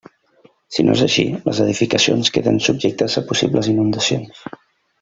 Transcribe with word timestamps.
Si 0.77 0.85
no 0.87 0.95
és 0.97 1.03
així, 1.05 1.25
les 1.49 1.59
edificacions 1.65 2.33
queden 2.39 2.59
subjectes 2.69 3.19
a 3.23 3.25
possibles 3.33 3.71
inundacions. 3.77 4.43